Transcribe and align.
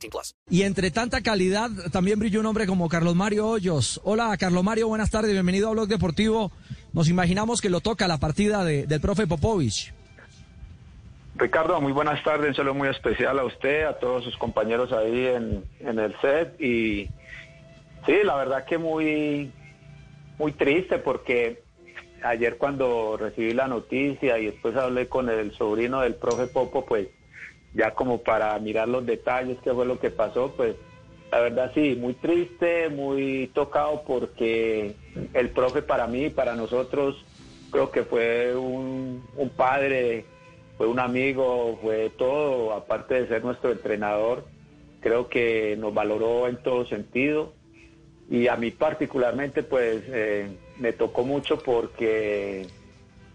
18 0.00 0.10
plus. 0.10 0.34
Y 0.48 0.62
entre 0.62 0.90
tanta 0.90 1.20
calidad 1.20 1.70
también 1.92 2.18
brilló 2.18 2.40
un 2.40 2.46
hombre 2.46 2.66
como 2.66 2.88
Carlos 2.88 3.14
Mario 3.14 3.46
Hoyos. 3.48 4.00
Hola, 4.04 4.34
Carlos 4.38 4.64
Mario, 4.64 4.88
buenas 4.88 5.10
tardes, 5.10 5.32
bienvenido 5.32 5.68
a 5.68 5.72
Blog 5.72 5.88
Deportivo. 5.88 6.50
Nos 6.92 7.08
imaginamos 7.08 7.60
que 7.60 7.70
lo 7.70 7.80
toca 7.80 8.08
la 8.08 8.18
partida 8.18 8.64
de- 8.64 8.86
del 8.86 9.00
profe 9.00 9.26
Popovich. 9.26 9.92
Ricardo, 11.36 11.80
muy 11.80 11.92
buenas 11.92 12.22
tardes, 12.24 12.50
un 12.50 12.54
saludo 12.56 12.74
muy 12.74 12.88
especial 12.88 13.38
a 13.38 13.44
usted, 13.44 13.84
a 13.84 13.98
todos 13.98 14.24
sus 14.24 14.36
compañeros 14.36 14.92
ahí 14.92 15.26
en, 15.26 15.64
en 15.80 15.98
el 15.98 16.14
set 16.20 16.60
y 16.60 17.08
sí, 18.04 18.14
la 18.24 18.36
verdad 18.36 18.64
que 18.66 18.76
muy, 18.78 19.50
muy 20.38 20.52
triste 20.52 20.98
porque 20.98 21.62
ayer 22.22 22.58
cuando 22.58 23.16
recibí 23.16 23.54
la 23.54 23.68
noticia 23.68 24.38
y 24.38 24.46
después 24.46 24.76
hablé 24.76 25.08
con 25.08 25.30
el 25.30 25.52
sobrino 25.56 26.00
del 26.02 26.14
profe 26.16 26.46
Popo, 26.46 26.84
pues 26.84 27.08
ya 27.74 27.92
como 27.92 28.18
para 28.22 28.58
mirar 28.58 28.88
los 28.88 29.06
detalles, 29.06 29.58
qué 29.62 29.72
fue 29.72 29.86
lo 29.86 30.00
que 30.00 30.10
pasó, 30.10 30.52
pues 30.56 30.76
la 31.30 31.40
verdad 31.40 31.70
sí, 31.74 31.96
muy 31.96 32.14
triste, 32.14 32.88
muy 32.88 33.50
tocado 33.54 34.02
porque 34.06 34.96
el 35.32 35.50
profe 35.50 35.82
para 35.82 36.06
mí, 36.06 36.28
para 36.30 36.56
nosotros, 36.56 37.24
creo 37.70 37.90
que 37.90 38.02
fue 38.02 38.56
un, 38.56 39.22
padre, 39.56 40.24
fue 40.76 40.88
un 40.88 40.98
amigo, 40.98 41.78
fue 41.80 42.10
todo, 42.10 42.72
aparte 42.72 43.14
de 43.14 43.28
ser 43.28 43.44
nuestro 43.44 43.70
entrenador, 43.70 44.44
creo 45.00 45.28
que 45.28 45.76
nos 45.78 45.94
valoró 45.94 46.48
en 46.48 46.56
todo 46.56 46.84
sentido. 46.86 47.52
Y 48.28 48.46
a 48.46 48.56
mí 48.56 48.70
particularmente 48.70 49.64
pues 49.64 50.02
eh, 50.06 50.48
me 50.78 50.92
tocó 50.92 51.24
mucho 51.24 51.58
porque 51.58 52.66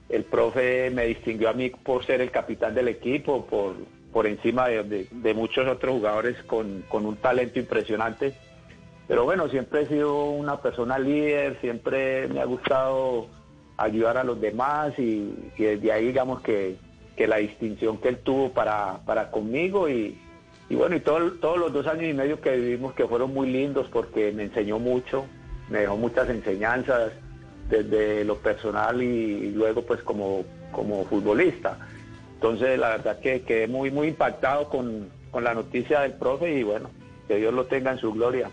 el 0.07 0.23
profe 0.23 0.89
me 0.89 1.05
distinguió 1.05 1.49
a 1.49 1.53
mí 1.53 1.69
por 1.69 2.05
ser 2.05 2.21
el 2.21 2.31
capitán 2.31 2.75
del 2.75 2.87
equipo, 2.87 3.45
por, 3.45 3.75
por 4.15 4.27
encima 4.27 4.69
de, 4.69 5.33
muchos 5.35 5.67
otros 5.67 5.95
jugadores 5.95 6.41
con, 6.43 6.85
un 6.89 7.17
talento 7.17 7.59
impresionante. 7.59 8.33
Pero 9.09 9.25
bueno, 9.25 9.49
siempre 9.49 9.81
he 9.81 9.87
sido 9.87 10.29
una 10.29 10.61
persona 10.61 10.97
líder, 10.97 11.59
siempre 11.59 12.25
me 12.29 12.39
ha 12.39 12.45
gustado 12.45 13.27
ayudar 13.75 14.17
a 14.17 14.23
los 14.23 14.39
demás 14.39 14.97
y, 14.97 15.35
desde 15.57 15.91
ahí 15.91 16.05
digamos 16.07 16.39
que, 16.39 16.77
la 17.17 17.35
distinción 17.35 17.97
que 17.97 18.07
él 18.07 18.19
tuvo 18.19 18.53
para, 18.53 18.99
para 19.05 19.31
conmigo 19.31 19.89
y, 19.89 20.17
bueno, 20.69 20.95
y 20.95 21.01
todo- 21.01 21.33
todos 21.33 21.57
los 21.57 21.73
dos 21.73 21.85
años 21.85 22.05
y 22.05 22.13
medio 22.13 22.39
que 22.39 22.55
vivimos 22.55 22.93
que 22.93 23.05
fueron 23.09 23.33
muy 23.33 23.49
lindos 23.51 23.89
porque 23.91 24.31
me 24.31 24.43
enseñó 24.43 24.79
mucho, 24.79 25.25
me 25.69 25.79
dejó 25.79 25.97
muchas 25.97 26.29
enseñanzas 26.29 27.11
desde 27.69 28.23
lo 28.23 28.37
personal 28.37 29.03
y, 29.03 29.07
y 29.07 29.51
luego 29.51 29.81
pues 29.81 30.01
como, 30.03 30.45
como 30.71 31.03
futbolista. 31.03 31.77
Entonces 32.35 32.77
la 32.79 32.89
verdad 32.89 33.19
que 33.19 33.41
quedé 33.41 33.67
muy, 33.67 33.91
muy 33.91 34.09
impactado 34.09 34.69
con, 34.69 35.09
con 35.31 35.43
la 35.43 35.53
noticia 35.53 36.01
del 36.01 36.13
profe 36.13 36.59
y 36.59 36.63
bueno, 36.63 36.89
que 37.27 37.37
Dios 37.37 37.53
lo 37.53 37.65
tenga 37.65 37.91
en 37.91 37.97
su 37.99 38.11
gloria. 38.13 38.49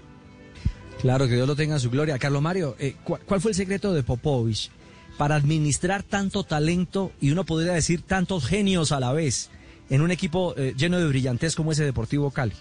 Claro, 1.01 1.27
que 1.27 1.35
Dios 1.35 1.49
lo 1.49 1.57
tenga 1.57 1.75
en 1.75 1.81
su 1.81 1.91
gloria. 1.91 2.19
Carlos 2.19 2.43
Mario, 2.43 2.77
eh, 2.79 2.95
¿cu- 3.05 3.19
¿cuál 3.27 3.41
fue 3.41 3.51
el 3.51 3.55
secreto 3.57 3.93
de 3.93 4.03
Popovich 4.03 4.71
para 5.19 5.35
administrar 5.35 6.03
tanto 6.03 6.45
talento 6.45 7.13
y 7.21 7.33
uno 7.33 7.45
podría 7.45 7.73
decir 7.73 8.03
tantos 8.03 8.47
genios 8.47 8.93
a 8.93 9.01
la 9.01 9.13
vez 9.13 9.51
en 9.91 10.01
un 10.01 10.11
equipo 10.11 10.55
eh, 10.57 10.75
lleno 10.77 10.99
de 10.99 11.07
brillantez 11.09 11.55
como 11.57 11.73
ese 11.73 11.85
Deportivo 11.85 12.31
Cali? 12.31 12.55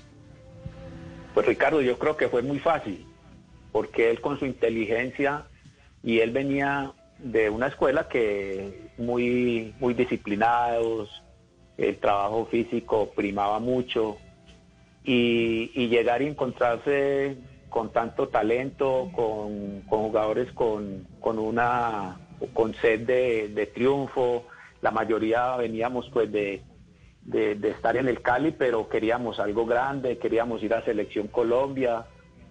Pues 1.34 1.46
Ricardo, 1.46 1.82
yo 1.82 1.98
creo 1.98 2.18
que 2.18 2.28
fue 2.28 2.42
muy 2.42 2.60
fácil, 2.60 3.06
porque 3.72 4.10
él 4.10 4.20
con 4.20 4.38
su 4.40 4.46
inteligencia 4.46 5.46
y 6.04 6.20
él 6.20 6.32
venía 6.32 6.92
de 7.24 7.50
una 7.50 7.68
escuela 7.68 8.08
que 8.08 8.92
muy, 8.98 9.74
muy 9.80 9.94
disciplinados, 9.94 11.10
el 11.78 11.98
trabajo 11.98 12.46
físico 12.46 13.12
primaba 13.16 13.60
mucho 13.60 14.18
y, 15.04 15.88
llegar 15.88 16.22
y 16.22 16.28
encontrarse 16.28 17.38
con 17.70 17.92
tanto 17.92 18.28
talento, 18.28 19.10
con, 19.16 19.82
con 19.82 20.00
jugadores 20.02 20.52
con, 20.54 21.08
con 21.20 21.40
una 21.40 22.20
con 22.54 22.74
sed 22.76 23.02
de, 23.02 23.50
de 23.50 23.66
triunfo, 23.68 24.46
la 24.82 24.92
mayoría 24.92 25.56
veníamos 25.58 26.10
pues 26.12 26.32
de, 26.32 26.64
de 27.24 27.70
estar 27.70 27.96
en 27.98 28.08
el 28.08 28.22
Cali, 28.22 28.52
pero 28.52 28.90
queríamos 28.90 29.40
algo 29.40 29.66
grande, 29.66 30.18
queríamos 30.18 30.64
ir 30.64 30.74
a 30.74 30.84
Selección 30.84 31.28
Colombia, 31.28 32.06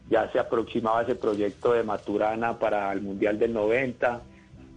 ya 0.08 0.30
se 0.30 0.38
aproximaba 0.38 1.02
ese 1.02 1.16
proyecto 1.16 1.72
de 1.72 1.82
Maturana 1.82 2.58
para 2.58 2.92
el 2.92 3.02
Mundial 3.02 3.38
del 3.38 3.52
90 3.52 4.22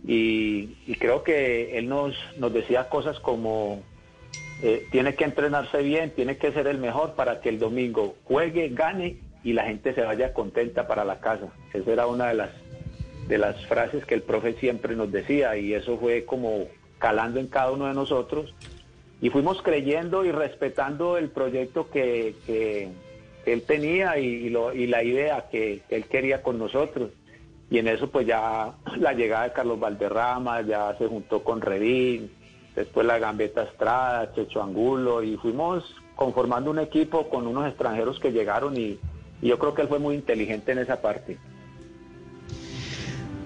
y, 0.06 0.68
creo 1.00 1.24
que 1.24 1.78
él 1.78 1.88
nos, 1.88 2.16
nos 2.38 2.54
decía 2.54 2.90
cosas 2.90 3.20
como 3.20 3.82
eh, 4.62 4.86
tiene 4.92 5.16
que 5.16 5.24
entrenarse 5.24 5.82
bien, 5.82 6.12
tiene 6.12 6.38
que 6.38 6.52
ser 6.52 6.68
el 6.68 6.78
mejor 6.78 7.14
para 7.16 7.40
que 7.42 7.50
el 7.50 7.60
domingo 7.60 8.16
juegue, 8.26 8.70
gane 8.70 9.18
y 9.44 9.54
la 9.54 9.64
gente 9.66 9.94
se 9.94 10.02
vaya 10.02 10.34
contenta 10.34 10.88
para 10.88 11.04
la 11.06 11.20
casa. 11.20 11.48
Esa 11.74 11.92
era 11.92 12.08
una 12.08 12.28
de 12.28 12.34
las 12.36 12.50
de 13.28 13.38
las 13.38 13.66
frases 13.68 14.04
que 14.06 14.16
el 14.16 14.22
profe 14.22 14.54
siempre 14.56 14.98
nos 14.98 15.10
decía 15.10 15.56
y 15.56 15.74
eso 15.74 15.98
fue 15.98 16.26
como 16.26 16.68
calando 17.00 17.40
en 17.40 17.48
cada 17.48 17.72
uno 17.72 17.88
de 17.88 17.94
nosotros 17.94 18.54
y 19.22 19.30
fuimos 19.30 19.62
creyendo 19.62 20.26
y 20.26 20.32
respetando 20.32 21.18
el 21.18 21.30
proyecto 21.30 21.90
que, 21.90 22.36
que 22.46 22.90
él 23.46 23.62
tenía 23.64 24.18
y, 24.18 24.50
lo- 24.50 24.74
y 24.74 24.88
la 24.88 25.04
idea 25.04 25.46
que 25.50 25.82
él 25.90 26.04
quería 26.06 26.42
con 26.42 26.60
nosotros. 26.60 27.12
Y 27.74 27.80
en 27.80 27.88
eso 27.88 28.08
pues 28.12 28.28
ya 28.28 28.72
la 29.00 29.14
llegada 29.14 29.46
de 29.46 29.54
Carlos 29.54 29.80
Valderrama, 29.80 30.62
ya 30.62 30.96
se 31.00 31.08
juntó 31.08 31.44
con 31.44 31.60
Redín, 31.60 32.30
después 32.76 33.04
la 33.04 33.18
Gambeta 33.18 33.64
Estrada, 33.64 34.32
Checho 34.36 34.62
Angulo 34.62 35.24
y 35.24 35.38
fuimos 35.38 35.84
conformando 36.16 36.70
un 36.70 36.78
equipo 36.78 37.30
con 37.30 37.48
unos 37.48 37.68
extranjeros 37.68 38.20
que 38.20 38.32
llegaron 38.32 38.78
y, 38.78 39.00
yo 39.42 39.58
creo 39.58 39.74
que 39.74 39.82
él 39.82 39.88
fue 39.88 39.98
muy 39.98 40.14
inteligente 40.14 40.72
en 40.72 40.78
esa 40.78 41.02
parte. 41.02 41.40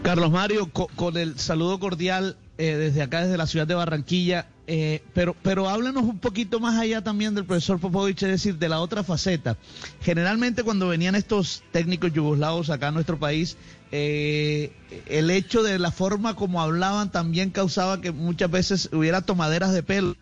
Carlos 0.03 0.29
Mario, 0.29 0.67
co- 0.73 0.89
con 0.97 1.15
el 1.15 1.39
saludo 1.39 1.79
cordial 1.79 2.35
eh, 2.57 2.75
desde 2.75 3.01
acá, 3.01 3.23
desde 3.23 3.38
la 3.38 3.47
ciudad 3.47 3.68
de 3.68 3.75
Barranquilla, 3.75 4.47
eh, 4.66 5.01
pero, 5.13 5.35
pero 5.44 5.69
háblanos 5.69 6.03
un 6.03 6.19
poquito 6.19 6.59
más 6.59 6.78
allá 6.78 7.01
también 7.03 7.35
del 7.35 7.45
profesor 7.45 7.79
Popovich, 7.79 8.23
es 8.23 8.29
decir, 8.29 8.56
de 8.57 8.68
la 8.69 8.79
otra 8.81 9.03
faceta. 9.03 9.56
Generalmente 10.01 10.63
cuando 10.63 10.88
venían 10.88 11.16
estos 11.16 11.63
técnicos 11.72 12.12
yugoslavos 12.12 12.69
acá 12.69 12.90
a 12.90 12.91
nuestro 12.91 13.18
país, 13.18 13.57
eh, 13.91 14.72
el 15.06 15.29
hecho 15.29 15.63
de 15.63 15.79
la 15.79 15.91
forma 15.91 16.35
como 16.35 16.62
hablaban 16.62 17.12
también 17.12 17.51
causaba 17.51 18.01
que 18.01 18.12
muchas 18.12 18.51
veces 18.51 18.89
hubiera 18.91 19.22
tomaderas 19.22 19.74
de 19.74 19.84
pelo. 19.84 20.16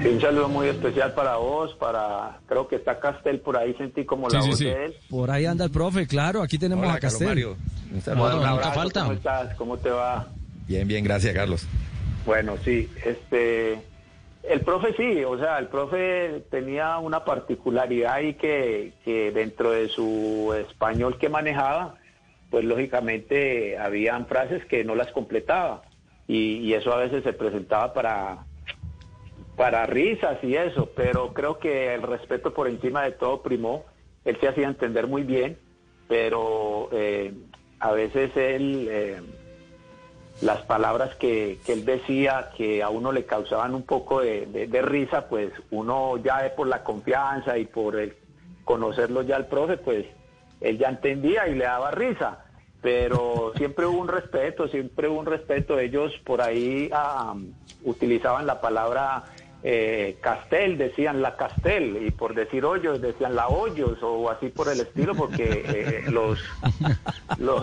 Sí, 0.00 0.08
un 0.08 0.20
saludo 0.20 0.48
muy 0.48 0.66
especial 0.68 1.14
para 1.14 1.36
vos, 1.36 1.74
para 1.74 2.40
creo 2.46 2.66
que 2.66 2.74
está 2.76 2.98
Castel 2.98 3.38
por 3.40 3.56
ahí, 3.56 3.72
sentí 3.74 4.04
como 4.04 4.28
la 4.28 4.42
Sí, 4.42 4.48
voz 4.48 4.58
sí. 4.58 4.64
de 4.64 4.86
él. 4.86 4.94
Por 5.08 5.30
ahí 5.30 5.46
anda 5.46 5.64
el 5.64 5.70
profe, 5.70 6.06
claro, 6.08 6.42
aquí 6.42 6.58
tenemos 6.58 6.84
Hola, 6.84 6.94
a 6.94 6.98
Carlos 6.98 7.20
Castel. 7.20 7.56
Un 7.92 8.00
saludo. 8.00 8.36
Bueno, 8.36 8.50
nunca 8.50 8.72
falta. 8.72 9.00
¿Cómo 9.02 9.12
estás? 9.12 9.54
¿Cómo 9.56 9.78
te 9.78 9.90
va? 9.90 10.28
Bien, 10.66 10.86
bien, 10.86 11.04
gracias, 11.04 11.34
Carlos. 11.34 11.66
Bueno, 12.24 12.56
sí, 12.64 12.88
este, 13.04 13.82
el 14.42 14.60
profe 14.60 14.94
sí, 14.96 15.24
o 15.24 15.36
sea, 15.38 15.58
el 15.58 15.68
profe 15.68 16.44
tenía 16.50 16.98
una 16.98 17.24
particularidad 17.24 18.14
ahí 18.14 18.34
que, 18.34 18.92
que 19.04 19.32
dentro 19.32 19.72
de 19.72 19.88
su 19.88 20.54
español 20.56 21.18
que 21.18 21.28
manejaba, 21.28 21.96
pues 22.50 22.64
lógicamente 22.64 23.76
habían 23.76 24.26
frases 24.26 24.64
que 24.66 24.84
no 24.84 24.94
las 24.94 25.10
completaba 25.12 25.82
y, 26.28 26.58
y 26.58 26.74
eso 26.74 26.92
a 26.92 26.98
veces 26.98 27.24
se 27.24 27.32
presentaba 27.32 27.92
para 27.92 28.44
para 29.56 29.86
risas 29.86 30.42
y 30.42 30.54
eso, 30.54 30.90
pero 30.96 31.34
creo 31.34 31.58
que 31.58 31.94
el 31.94 32.02
respeto 32.02 32.54
por 32.54 32.68
encima 32.68 33.02
de 33.02 33.12
todo 33.12 33.42
primó. 33.42 33.84
Él 34.24 34.38
se 34.40 34.48
hacía 34.48 34.66
entender 34.66 35.06
muy 35.06 35.24
bien, 35.24 35.58
pero 36.08 36.88
eh, 36.92 37.34
a 37.82 37.92
veces 37.92 38.30
él, 38.36 38.86
eh, 38.90 39.20
las 40.40 40.62
palabras 40.62 41.14
que, 41.16 41.58
que 41.64 41.72
él 41.74 41.84
decía 41.84 42.50
que 42.56 42.82
a 42.82 42.88
uno 42.88 43.12
le 43.12 43.24
causaban 43.26 43.74
un 43.74 43.82
poco 43.82 44.20
de, 44.20 44.46
de- 44.46 44.66
de 44.66 44.82
risa, 44.82 45.28
pues 45.28 45.52
uno 45.70 46.16
ya 46.18 46.52
por 46.56 46.66
la 46.68 46.82
confianza 46.82 47.58
y 47.58 47.66
por 47.66 47.96
el 47.96 48.14
conocerlo 48.64 49.22
ya 49.22 49.36
al 49.36 49.46
profe, 49.46 49.76
pues 49.76 50.06
él 50.60 50.78
ya 50.78 50.88
entendía 50.88 51.48
y 51.48 51.54
le 51.54 51.64
daba 51.64 51.90
risa. 51.90 52.44
Pero 52.80 53.52
siempre 53.56 53.86
hubo 53.86 54.00
un 54.00 54.08
respeto, 54.08 54.66
siempre 54.68 55.08
hubo 55.08 55.20
un 55.20 55.26
respeto. 55.26 55.78
Ellos 55.78 56.12
por 56.24 56.40
ahí 56.40 56.88
ah, 56.92 57.34
utilizaban 57.84 58.46
la 58.46 58.60
palabra 58.60 59.24
eh, 59.64 60.18
Castel 60.20 60.76
decían 60.76 61.22
la 61.22 61.36
Castel 61.36 62.04
y 62.06 62.10
por 62.10 62.34
decir 62.34 62.64
hoyos 62.64 63.00
decían 63.00 63.36
la 63.36 63.46
hoyos 63.48 63.98
o 64.02 64.28
así 64.28 64.48
por 64.48 64.68
el 64.68 64.80
estilo 64.80 65.14
porque 65.14 65.62
eh, 65.64 66.04
los, 66.10 66.40
los 67.38 67.62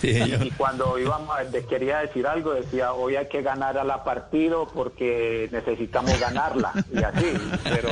Sí, 0.00 0.08
y, 0.42 0.50
cuando 0.52 0.98
íbamos 0.98 1.36
quería 1.68 1.98
decir 1.98 2.26
algo 2.26 2.52
decía 2.54 2.92
hoy 2.94 3.16
hay 3.16 3.26
que 3.28 3.42
ganar 3.42 3.76
a 3.76 3.84
la 3.84 4.04
partido 4.04 4.66
porque 4.72 5.48
necesitamos 5.52 6.18
ganarla 6.18 6.72
y 6.92 7.02
así 7.02 7.26
pero 7.64 7.90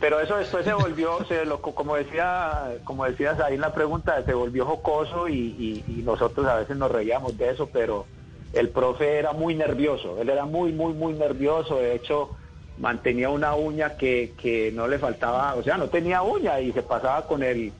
pero 0.00 0.20
eso 0.20 0.36
después 0.36 0.64
se 0.64 0.72
volvió 0.74 1.24
se 1.26 1.44
lo, 1.44 1.60
como 1.62 1.96
decía 1.96 2.72
como 2.84 3.04
decías 3.06 3.40
ahí 3.40 3.54
en 3.54 3.60
la 3.62 3.72
pregunta 3.72 4.22
se 4.24 4.34
volvió 4.34 4.66
jocoso 4.66 5.28
y, 5.28 5.34
y- 5.58 5.84
y 5.88 6.02
nosotros 6.02 6.46
a 6.46 6.56
veces 6.56 6.76
nos 6.76 6.90
reíamos 6.90 7.36
de 7.38 7.50
eso 7.50 7.68
pero 7.72 8.06
el 8.52 8.70
profe 8.70 9.18
era 9.18 9.32
muy 9.32 9.54
nervioso 9.54 10.20
él 10.20 10.28
era 10.28 10.44
muy 10.44 10.72
muy 10.72 10.92
muy 10.92 11.12
nervioso 11.14 11.76
de 11.76 11.94
hecho 11.94 12.30
mantenía 12.78 13.28
una 13.28 13.54
uña 13.54 13.96
que, 13.96 14.32
que 14.40 14.72
no 14.72 14.88
le 14.88 14.98
faltaba 14.98 15.54
o 15.54 15.62
sea 15.62 15.76
no 15.76 15.88
tenía 15.88 16.22
uña 16.22 16.60
y 16.60 16.72
se 16.72 16.82
pasaba 16.82 17.26
con 17.26 17.42
el 17.42 17.72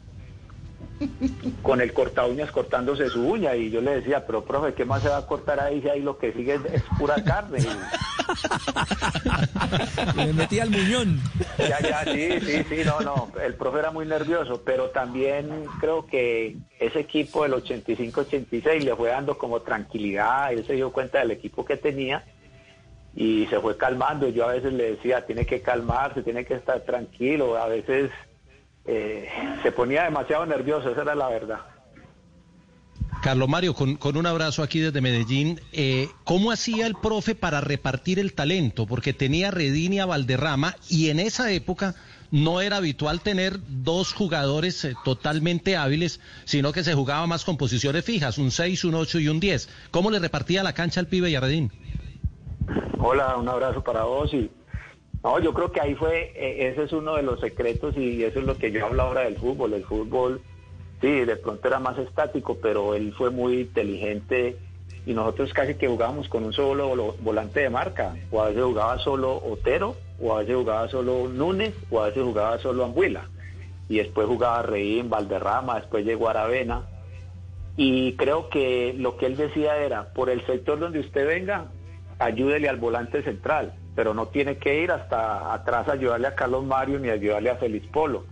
con 1.62 1.80
el 1.80 1.92
corta 1.92 2.26
uñas 2.26 2.50
cortándose 2.50 3.08
su 3.08 3.26
uña 3.26 3.54
y 3.56 3.70
yo 3.70 3.80
le 3.80 3.96
decía, 3.96 4.26
pero 4.26 4.44
profe, 4.44 4.74
¿qué 4.74 4.84
más 4.84 5.02
se 5.02 5.08
va 5.08 5.18
a 5.18 5.26
cortar 5.26 5.60
ahí 5.60 5.80
si 5.80 5.88
ahí 5.88 6.02
lo 6.02 6.18
que 6.18 6.32
sigue 6.32 6.54
es, 6.54 6.64
es 6.66 6.82
pura 6.98 7.22
carne? 7.24 7.58
Y 7.60 7.66
Le 10.16 10.32
metí 10.32 10.60
al 10.60 10.70
muñón. 10.70 11.20
ya, 11.58 11.80
ya, 11.80 12.04
sí, 12.04 12.40
sí, 12.40 12.64
sí, 12.68 12.82
no, 12.84 13.00
no, 13.00 13.32
el 13.42 13.54
profe 13.54 13.78
era 13.78 13.90
muy 13.90 14.06
nervioso, 14.06 14.62
pero 14.64 14.90
también 14.90 15.64
creo 15.80 16.06
que 16.06 16.56
ese 16.78 17.00
equipo 17.00 17.42
del 17.42 17.54
85-86 17.54 18.82
le 18.84 18.94
fue 18.94 19.08
dando 19.08 19.36
como 19.38 19.60
tranquilidad, 19.62 20.52
él 20.52 20.66
se 20.66 20.74
dio 20.74 20.92
cuenta 20.92 21.18
del 21.20 21.30
equipo 21.32 21.64
que 21.64 21.76
tenía 21.76 22.24
y 23.14 23.46
se 23.46 23.58
fue 23.60 23.76
calmando. 23.76 24.28
Yo 24.28 24.48
a 24.48 24.52
veces 24.52 24.72
le 24.72 24.92
decía, 24.92 25.26
tiene 25.26 25.46
que 25.46 25.62
calmarse, 25.62 26.22
tiene 26.22 26.44
que 26.44 26.54
estar 26.54 26.80
tranquilo, 26.82 27.56
a 27.56 27.66
veces 27.66 28.10
eh, 28.86 29.28
se 29.62 29.72
ponía 29.72 30.04
demasiado 30.04 30.46
nervioso, 30.46 30.90
esa 30.90 31.02
era 31.02 31.14
la 31.14 31.28
verdad. 31.28 31.60
Carlos 33.22 33.48
Mario, 33.48 33.74
con, 33.74 33.96
con 33.96 34.16
un 34.16 34.24
abrazo 34.24 34.62
aquí 34.62 34.80
desde 34.80 35.02
Medellín, 35.02 35.60
eh, 35.72 36.08
¿cómo 36.24 36.52
hacía 36.52 36.86
el 36.86 36.94
profe 36.94 37.34
para 37.34 37.60
repartir 37.60 38.18
el 38.18 38.32
talento? 38.32 38.86
Porque 38.86 39.12
tenía 39.12 39.50
y 39.50 39.98
a 39.98 40.06
Valderrama 40.06 40.76
y 40.88 41.10
en 41.10 41.20
esa 41.20 41.52
época 41.52 41.94
no 42.30 42.60
era 42.62 42.76
habitual 42.76 43.20
tener 43.20 43.58
dos 43.66 44.14
jugadores 44.14 44.84
eh, 44.84 44.94
totalmente 45.04 45.76
hábiles, 45.76 46.20
sino 46.44 46.72
que 46.72 46.82
se 46.82 46.94
jugaba 46.94 47.26
más 47.26 47.44
con 47.44 47.58
posiciones 47.58 48.04
fijas, 48.04 48.38
un 48.38 48.50
6, 48.50 48.84
un 48.84 48.94
8 48.94 49.18
y 49.18 49.28
un 49.28 49.38
10. 49.38 49.68
¿Cómo 49.90 50.10
le 50.10 50.18
repartía 50.18 50.62
la 50.62 50.72
cancha 50.72 51.00
al 51.00 51.06
pibe 51.06 51.28
y 51.30 51.34
a 51.34 51.40
Redín? 51.40 51.70
Hola, 52.98 53.36
un 53.36 53.48
abrazo 53.48 53.82
para 53.82 54.04
vos 54.04 54.32
y 54.32 54.50
no, 55.22 55.38
yo 55.38 55.52
creo 55.52 55.70
que 55.70 55.80
ahí 55.80 55.94
fue, 55.94 56.32
eh, 56.34 56.68
ese 56.68 56.84
es 56.84 56.92
uno 56.92 57.16
de 57.16 57.22
los 57.22 57.40
secretos 57.40 57.96
y 57.96 58.24
eso 58.24 58.38
es 58.38 58.46
lo 58.46 58.56
que 58.56 58.70
yo 58.70 58.86
hablo 58.86 59.02
ahora 59.02 59.22
del 59.22 59.36
fútbol. 59.36 59.74
El 59.74 59.84
fútbol, 59.84 60.40
sí, 61.00 61.10
de 61.10 61.36
pronto 61.36 61.68
era 61.68 61.78
más 61.78 61.98
estático, 61.98 62.58
pero 62.60 62.94
él 62.94 63.12
fue 63.12 63.30
muy 63.30 63.60
inteligente 63.60 64.56
y 65.04 65.12
nosotros 65.12 65.52
casi 65.52 65.74
que 65.74 65.88
jugábamos 65.88 66.28
con 66.28 66.44
un 66.44 66.52
solo 66.52 67.14
volante 67.20 67.60
de 67.60 67.70
marca, 67.70 68.14
o 68.30 68.42
a 68.42 68.48
veces 68.48 68.62
jugaba 68.62 68.98
solo 68.98 69.42
Otero, 69.44 69.96
o 70.20 70.34
a 70.34 70.40
veces 70.40 70.56
jugaba 70.56 70.88
solo 70.88 71.28
Núñez, 71.28 71.74
o 71.90 72.00
a 72.00 72.06
veces 72.06 72.22
jugaba 72.22 72.58
solo 72.58 72.84
Ambuila. 72.84 73.28
Y 73.88 73.98
después 73.98 74.26
jugaba 74.26 74.62
Reín, 74.62 75.10
Valderrama, 75.10 75.80
después 75.80 76.04
llegó 76.04 76.28
Aravena. 76.28 76.82
Y 77.76 78.14
creo 78.14 78.48
que 78.48 78.94
lo 78.96 79.16
que 79.16 79.26
él 79.26 79.36
decía 79.36 79.76
era, 79.78 80.12
por 80.12 80.30
el 80.30 80.44
sector 80.46 80.78
donde 80.78 81.00
usted 81.00 81.26
venga, 81.26 81.66
ayúdele 82.18 82.68
al 82.68 82.76
volante 82.76 83.22
central, 83.22 83.74
pero 83.94 84.14
no 84.14 84.26
tiene 84.28 84.56
que 84.58 84.82
ir 84.82 84.90
hasta 84.90 85.52
atrás 85.52 85.88
a 85.88 85.92
ayudarle 85.92 86.28
a 86.28 86.34
Carlos 86.34 86.64
Mario 86.64 86.98
ni 86.98 87.08
a 87.08 87.14
ayudarle 87.14 87.50
a 87.50 87.56
Félix 87.56 87.86
Polo, 87.88 88.24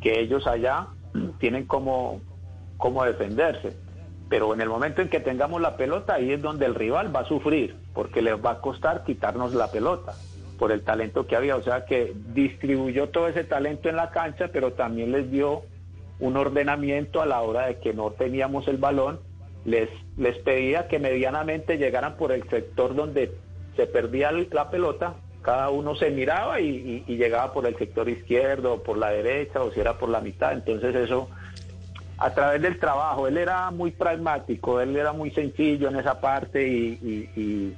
que 0.00 0.20
ellos 0.20 0.46
allá 0.46 0.88
tienen 1.38 1.66
como, 1.66 2.20
como 2.76 3.04
defenderse. 3.04 3.76
Pero 4.28 4.52
en 4.52 4.60
el 4.60 4.68
momento 4.68 5.00
en 5.00 5.08
que 5.08 5.20
tengamos 5.20 5.60
la 5.60 5.76
pelota, 5.76 6.14
ahí 6.14 6.32
es 6.32 6.42
donde 6.42 6.66
el 6.66 6.74
rival 6.74 7.14
va 7.14 7.20
a 7.20 7.24
sufrir, 7.24 7.76
porque 7.94 8.20
les 8.20 8.34
va 8.34 8.52
a 8.52 8.60
costar 8.60 9.04
quitarnos 9.04 9.54
la 9.54 9.70
pelota 9.70 10.14
por 10.58 10.70
el 10.70 10.82
talento 10.82 11.26
que 11.26 11.36
había. 11.36 11.56
O 11.56 11.62
sea 11.62 11.86
que 11.86 12.12
distribuyó 12.34 13.08
todo 13.08 13.28
ese 13.28 13.44
talento 13.44 13.88
en 13.88 13.96
la 13.96 14.10
cancha, 14.10 14.50
pero 14.52 14.72
también 14.72 15.12
les 15.12 15.30
dio 15.30 15.62
un 16.20 16.36
ordenamiento 16.36 17.22
a 17.22 17.26
la 17.26 17.40
hora 17.40 17.66
de 17.66 17.78
que 17.78 17.94
no 17.94 18.10
teníamos 18.10 18.68
el 18.68 18.76
balón. 18.76 19.20
Les, 19.64 19.88
les 20.16 20.36
pedía 20.38 20.88
que 20.88 20.98
medianamente 20.98 21.78
llegaran 21.78 22.16
por 22.16 22.32
el 22.32 22.48
sector 22.48 22.94
donde 22.94 23.32
se 23.78 23.86
perdía 23.86 24.32
la 24.32 24.68
pelota. 24.70 25.14
Cada 25.40 25.70
uno 25.70 25.94
se 25.94 26.10
miraba 26.10 26.60
y, 26.60 27.04
llegaba 27.06 27.52
por 27.52 27.64
el 27.64 27.78
sector 27.78 28.08
izquierdo, 28.08 28.74
o 28.74 28.82
por 28.82 28.98
la 28.98 29.10
derecha, 29.10 29.62
o 29.62 29.70
si 29.70 29.78
era 29.78 29.96
por 29.96 30.08
la 30.08 30.20
mitad. 30.20 30.52
Entonces 30.52 30.92
eso 30.96 31.30
a 32.18 32.34
través 32.34 32.60
del 32.60 32.80
trabajo. 32.80 33.28
Él 33.28 33.38
era 33.38 33.70
muy 33.70 33.92
pragmático, 33.92 34.80
él 34.80 34.96
era 34.96 35.12
muy 35.12 35.30
sencillo 35.30 35.88
en 35.88 35.96
esa 35.96 36.20
parte 36.20 36.66
y, 36.66 36.98
y- 37.36 37.76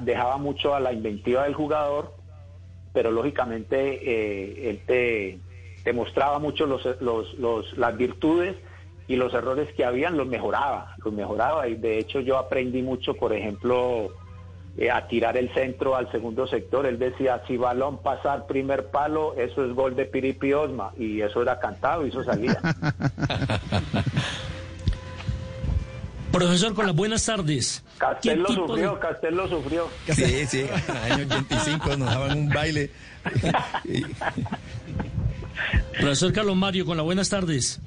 dejaba 0.00 0.38
mucho 0.38 0.74
a 0.74 0.80
la 0.80 0.92
inventiva 0.94 1.42
del 1.44 1.54
jugador, 1.54 2.14
pero 2.94 3.10
lógicamente 3.10 3.76
eh, 4.02 4.70
él 4.70 4.80
te, 4.86 5.38
te 5.84 5.92
mostraba 5.92 6.38
mucho 6.38 6.64
los, 6.66 6.82
los- 7.02 7.34
los- 7.34 7.76
las 7.76 7.94
virtudes 7.98 8.56
y 9.08 9.16
los 9.16 9.34
errores 9.34 9.68
que 9.74 9.84
habían, 9.84 10.16
los 10.16 10.26
mejoraba, 10.26 10.94
los 11.04 11.12
mejoraba. 11.12 11.68
Y 11.68 11.74
de 11.74 11.98
hecho 11.98 12.20
yo 12.20 12.38
aprendí 12.38 12.80
mucho, 12.80 13.12
por 13.14 13.32
ejemplo, 13.34 14.10
eh, 14.78 14.90
a 14.90 15.06
tirar 15.08 15.36
el 15.36 15.52
centro 15.54 15.96
al 15.96 16.10
segundo 16.10 16.46
sector. 16.46 16.86
Él 16.86 16.98
decía, 16.98 17.42
si 17.46 17.56
balón 17.56 17.98
pasar 18.02 18.46
primer 18.46 18.86
palo, 18.88 19.34
eso 19.36 19.64
es 19.64 19.72
gol 19.74 19.96
de 19.96 20.04
Piripi 20.04 20.52
Osma. 20.52 20.92
Y 20.98 21.20
eso 21.22 21.40
era 21.42 21.58
cantado 21.58 22.04
y 22.06 22.10
eso 22.10 22.22
salía. 22.24 22.58
Profesor, 26.32 26.74
con 26.74 26.86
las 26.86 26.94
buenas 26.94 27.24
tardes. 27.24 27.82
¿Qué 27.94 27.98
Castel 27.98 28.42
lo 28.42 28.48
sufrió, 28.48 28.92
de- 28.94 28.98
Castel 29.00 29.34
lo 29.36 29.48
sufrió. 29.48 29.88
Sí, 30.12 30.46
sí, 30.46 30.66
año 31.10 31.24
85 31.24 31.96
nos 31.96 32.08
daban 32.10 32.38
un 32.38 32.48
baile. 32.50 32.90
Profesor 35.98 36.32
Carlos 36.32 36.56
Mario, 36.56 36.84
con 36.84 36.96
las 36.96 37.04
buenas 37.04 37.28
tardes. 37.28 37.80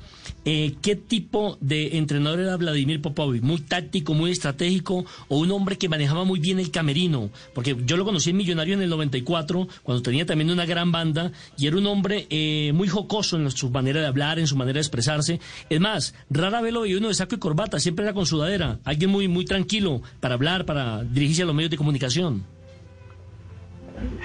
Eh, 0.45 0.75
¿Qué 0.81 0.95
tipo 0.95 1.57
de 1.59 1.97
entrenador 1.97 2.39
era 2.39 2.57
Vladimir 2.57 3.01
Popovich? 3.01 3.41
¿Muy 3.41 3.59
táctico, 3.59 4.13
muy 4.13 4.31
estratégico 4.31 5.05
o 5.27 5.37
un 5.37 5.51
hombre 5.51 5.77
que 5.77 5.89
manejaba 5.89 6.23
muy 6.23 6.39
bien 6.39 6.59
el 6.59 6.71
camerino? 6.71 7.29
Porque 7.53 7.75
yo 7.85 7.97
lo 7.97 8.05
conocí 8.05 8.29
en 8.29 8.37
Millonario 8.37 8.73
en 8.73 8.81
el 8.81 8.89
94, 8.89 9.67
cuando 9.83 10.01
tenía 10.01 10.25
también 10.25 10.49
una 10.49 10.65
gran 10.65 10.91
banda, 10.91 11.31
y 11.57 11.67
era 11.67 11.77
un 11.77 11.87
hombre 11.87 12.25
eh, 12.29 12.71
muy 12.73 12.87
jocoso 12.87 13.37
en 13.37 13.51
su 13.51 13.69
manera 13.69 14.01
de 14.01 14.07
hablar, 14.07 14.39
en 14.39 14.47
su 14.47 14.55
manera 14.55 14.75
de 14.75 14.81
expresarse. 14.81 15.39
Es 15.69 15.79
más, 15.79 16.15
rara 16.29 16.61
vez 16.61 16.73
lo 16.73 16.81
veía 16.81 16.97
uno 16.97 17.09
de 17.09 17.13
saco 17.13 17.35
y 17.35 17.39
corbata, 17.39 17.79
siempre 17.79 18.05
era 18.05 18.13
con 18.13 18.25
sudadera. 18.25 18.79
Alguien 18.85 19.11
muy, 19.11 19.27
muy 19.27 19.45
tranquilo 19.45 20.01
para 20.19 20.35
hablar, 20.35 20.65
para 20.65 21.03
dirigirse 21.03 21.43
a 21.43 21.45
los 21.45 21.55
medios 21.55 21.71
de 21.71 21.77
comunicación. 21.77 22.58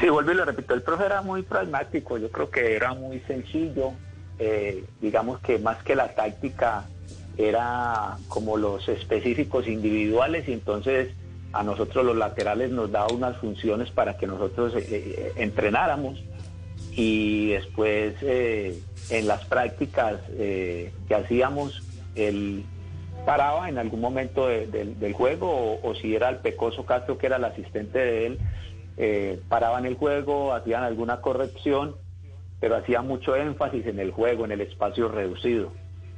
Sí, 0.00 0.08
vuelvo 0.08 0.32
y 0.32 0.34
le 0.34 0.44
repito, 0.44 0.74
el 0.74 0.82
profe 0.82 1.06
era 1.06 1.22
muy 1.22 1.42
pragmático, 1.42 2.18
yo 2.18 2.30
creo 2.30 2.50
que 2.50 2.74
era 2.76 2.94
muy 2.94 3.20
sencillo, 3.20 3.92
eh, 4.38 4.84
digamos 5.00 5.40
que 5.40 5.58
más 5.58 5.82
que 5.84 5.94
la 5.94 6.08
táctica 6.14 6.84
era 7.38 8.16
como 8.28 8.56
los 8.56 8.88
específicos 8.88 9.66
individuales 9.66 10.48
y 10.48 10.52
entonces 10.52 11.08
a 11.52 11.62
nosotros 11.62 12.04
los 12.04 12.16
laterales 12.16 12.70
nos 12.70 12.90
daba 12.90 13.08
unas 13.12 13.36
funciones 13.38 13.90
para 13.90 14.16
que 14.16 14.26
nosotros 14.26 14.74
eh, 14.76 14.84
eh, 14.90 15.32
entrenáramos 15.36 16.22
y 16.92 17.50
después 17.50 18.14
eh, 18.22 18.78
en 19.10 19.26
las 19.28 19.44
prácticas 19.46 20.16
que 20.36 20.92
hacíamos 21.14 21.82
él 22.14 22.64
paraba 23.26 23.68
en 23.68 23.78
algún 23.78 24.00
momento 24.00 24.46
de- 24.48 24.66
del- 24.66 24.98
del 25.00 25.12
juego 25.12 25.48
o, 25.50 25.88
o 25.90 25.94
si 25.94 26.14
era 26.14 26.28
el 26.28 26.36
Pecoso 26.36 26.84
Castro 26.84 27.18
que 27.18 27.26
era 27.26 27.36
el 27.36 27.44
asistente 27.44 27.98
de 27.98 28.26
él 28.26 28.38
eh, 28.96 29.40
paraban 29.48 29.86
el 29.86 29.96
juego, 29.96 30.52
hacían 30.52 30.82
alguna 30.82 31.20
corrección, 31.20 31.96
pero 32.60 32.76
hacía 32.76 33.02
mucho 33.02 33.36
énfasis 33.36 33.86
en 33.86 33.98
el 33.98 34.10
juego, 34.10 34.44
en 34.44 34.52
el 34.52 34.60
espacio 34.60 35.08
reducido. 35.08 35.72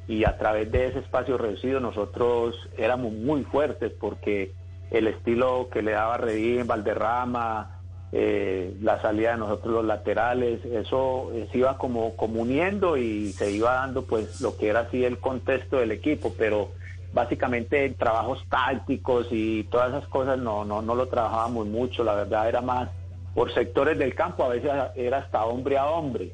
Y 0.09 0.25
a 0.25 0.39
través 0.39 0.71
de 0.71 0.87
ese 0.87 1.01
espacio 1.01 1.37
reducido 1.37 1.81
nosotros 1.81 2.55
éramos 2.77 3.13
muy 3.13 3.43
fuertes 3.45 3.93
porque 3.99 4.53
el 4.91 5.09
estilo 5.09 5.69
que 5.73 5.83
le 5.83 5.93
daba 5.93 6.17
Redín, 6.17 6.67
Valderrama, 6.67 7.81
eh, 8.13 8.77
la 8.81 9.03
salida 9.03 9.33
de 9.33 9.39
nosotros 9.39 9.75
los 9.75 9.85
laterales, 9.85 10.65
eso 10.65 11.33
eh, 11.35 11.49
se 11.51 11.59
iba 11.59 11.77
como, 11.77 12.15
como 12.15 12.43
uniendo 12.43 12.97
y 12.97 13.33
se 13.33 13.51
iba 13.51 13.75
dando 13.75 14.05
pues 14.05 14.41
lo 14.41 14.57
que 14.57 14.69
era 14.69 14.81
así 14.81 15.05
el 15.05 15.19
contexto 15.19 15.79
del 15.79 15.91
equipo, 15.91 16.33
pero 16.39 16.71
básicamente 17.17 17.89
trabajos 17.99 18.45
tácticos 18.51 19.29
y 19.31 19.65
todas 19.65 19.89
esas 19.89 20.07
cosas 20.07 20.39
no, 20.39 20.67
no, 20.67 20.83
no 20.83 20.95
lo 20.95 21.09
trabajábamos 21.09 21.67
mucho, 21.67 22.05
la 22.05 22.15
verdad 22.15 22.47
era 22.47 22.61
más 22.61 22.91
por 23.35 23.53
sectores 23.55 23.99
del 23.99 24.15
campo, 24.15 24.45
a 24.45 24.49
veces 24.49 24.71
era 24.95 25.19
hasta 25.19 25.47
hombre 25.47 25.79
a 25.79 25.87
hombre 25.87 26.33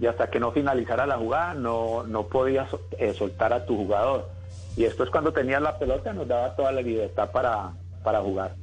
y 0.00 0.06
hasta 0.06 0.28
que 0.28 0.40
no 0.40 0.50
finalizara 0.50 1.06
la 1.06 1.16
jugada 1.16 1.54
no, 1.54 2.02
no 2.02 2.24
podías 2.24 2.68
eh, 2.98 3.14
soltar 3.14 3.52
a 3.52 3.64
tu 3.64 3.76
jugador. 3.76 4.28
Y 4.76 4.82
después 4.82 5.10
cuando 5.10 5.32
tenías 5.32 5.62
la 5.62 5.78
pelota 5.78 6.12
nos 6.12 6.26
daba 6.26 6.56
toda 6.56 6.72
la 6.72 6.82
libertad 6.82 7.30
para, 7.30 7.70
para 8.02 8.20
jugar. 8.20 8.56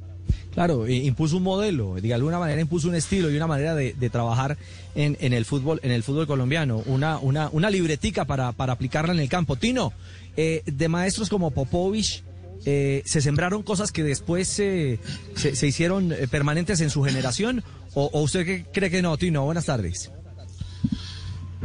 Claro, 0.54 0.88
impuso 0.88 1.36
un 1.38 1.42
modelo, 1.42 1.96
de 1.96 2.14
alguna 2.14 2.38
manera 2.38 2.60
impuso 2.60 2.88
un 2.88 2.94
estilo 2.94 3.28
y 3.28 3.36
una 3.36 3.48
manera 3.48 3.74
de, 3.74 3.92
de 3.92 4.08
trabajar 4.08 4.56
en, 4.94 5.16
en 5.20 5.32
el 5.32 5.44
fútbol, 5.44 5.80
en 5.82 5.90
el 5.90 6.04
fútbol 6.04 6.28
colombiano, 6.28 6.80
una, 6.86 7.18
una, 7.18 7.48
una 7.50 7.70
libretica 7.70 8.24
para, 8.24 8.52
para 8.52 8.72
aplicarla 8.72 9.12
en 9.12 9.18
el 9.18 9.28
campo. 9.28 9.56
Tino, 9.56 9.92
eh, 10.36 10.62
de 10.64 10.88
maestros 10.88 11.28
como 11.28 11.50
Popovich, 11.50 12.22
eh, 12.66 13.02
¿se 13.04 13.20
sembraron 13.20 13.64
cosas 13.64 13.90
que 13.90 14.04
después 14.04 14.46
se, 14.46 15.00
se 15.34 15.66
hicieron 15.66 16.12
eh, 16.12 16.28
permanentes 16.28 16.80
en 16.80 16.90
su 16.90 17.02
generación? 17.02 17.64
¿O, 17.94 18.20
usted 18.20 18.64
cree 18.72 18.90
que 18.90 19.02
no, 19.02 19.16
Tino? 19.18 19.44
Buenas 19.44 19.64
tardes. 19.64 20.12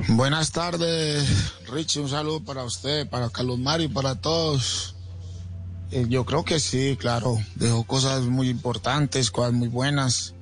Buenas 0.08 0.51
tardes, 0.51 1.53
Richie. 1.72 2.01
Un 2.01 2.10
saludo 2.10 2.43
para 2.43 2.63
usted, 2.63 3.08
para 3.08 3.29
Carlos 3.29 3.60
Mario, 3.60 3.91
para 3.93 4.15
todos. 4.15 4.96
Eh, 5.91 6.05
yo 6.08 6.25
creo 6.25 6.43
que 6.43 6.60
sí, 6.60 6.98
claro. 7.00 7.38
Dejó 7.55 7.84
cosas 7.84 8.24
muy 8.24 8.50
importantes, 8.50 9.31
cosas 9.31 9.53
muy 9.53 9.67
buenas. 9.67 10.36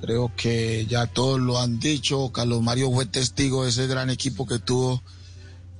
Creo 0.00 0.32
que 0.36 0.86
ya 0.86 1.06
todos 1.06 1.40
lo 1.40 1.58
han 1.58 1.80
dicho. 1.80 2.30
Carlos 2.32 2.62
Mario 2.62 2.92
fue 2.92 3.06
testigo 3.06 3.64
de 3.64 3.70
ese 3.70 3.86
gran 3.88 4.10
equipo 4.10 4.46
que 4.46 4.58
tuvo 4.58 5.02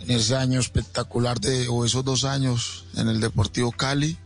en 0.00 0.10
ese 0.10 0.36
año 0.36 0.58
espectacular 0.58 1.40
de, 1.40 1.68
o 1.68 1.84
esos 1.84 2.04
dos 2.04 2.24
años 2.24 2.86
en 2.96 3.08
el 3.08 3.20
Deportivo 3.20 3.70
Cali, 3.72 4.16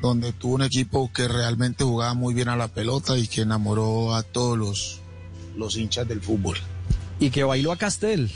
donde 0.00 0.32
tuvo 0.32 0.54
un 0.54 0.62
equipo 0.62 1.10
que 1.12 1.28
realmente 1.28 1.84
jugaba 1.84 2.14
muy 2.14 2.32
bien 2.32 2.48
a 2.48 2.56
la 2.56 2.68
pelota 2.68 3.16
y 3.18 3.26
que 3.26 3.42
enamoró 3.42 4.14
a 4.14 4.22
todos 4.22 4.56
los, 4.56 5.00
los 5.56 5.76
hinchas 5.76 6.08
del 6.08 6.22
fútbol. 6.22 6.56
Y 7.20 7.30
que 7.30 7.44
bailó 7.44 7.72
a 7.72 7.76
Castel. 7.76 8.30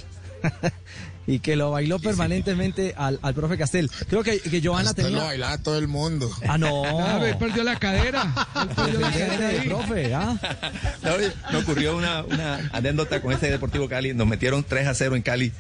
Y 1.27 1.39
que 1.39 1.57
lo 1.57 1.71
bailó 1.71 1.99
permanentemente 1.99 2.95
al, 2.97 3.19
al 3.23 3.35
profe 3.35 3.57
Castel. 3.57 3.91
Creo 4.09 4.23
que, 4.23 4.41
que 4.41 4.61
Johanna 4.63 4.91
lo 4.91 4.95
tenía... 4.95 5.23
bailaba 5.23 5.59
todo 5.59 5.79
el 5.79 5.89
mundo. 5.89 6.31
Ah, 6.47 6.59
no. 6.59 6.83
Ah, 7.03 7.21
él 7.27 7.37
perdió 7.37 7.63
la 7.65 7.79
cadera. 7.79 8.33
Perdió 8.77 9.01
la 9.01 9.11
cadera 9.11 9.49
ahí. 9.49 9.69
profe, 9.69 10.15
¿ah? 10.15 10.39
No, 11.03 11.11
me 11.53 11.59
ocurrió 11.59 11.97
una, 11.97 12.23
una 12.25 12.71
anécdota 12.73 13.21
con 13.21 13.33
ese 13.33 13.51
Deportivo 13.51 13.89
Cali. 13.89 14.15
Nos 14.15 14.27
metieron 14.27 14.65
3 14.65 14.87
a 14.87 14.95
0 14.95 15.17
en 15.17 15.23
Cali 15.23 15.53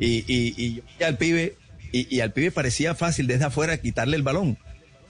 y, 0.00 0.24
y, 0.32 0.54
y 0.56 0.74
yo 0.76 0.82
vi 0.98 1.04
al 1.04 1.16
pibe, 1.16 1.56
y, 1.92 2.14
y 2.14 2.20
al 2.20 2.32
pibe 2.32 2.50
parecía 2.50 2.94
fácil 2.94 3.26
desde 3.26 3.44
afuera 3.46 3.76
quitarle 3.78 4.16
el 4.16 4.22
balón. 4.22 4.58